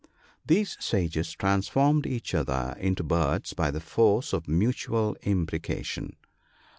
[0.43, 6.15] These sages transformed each other into birds, by the force of mutual imprecation.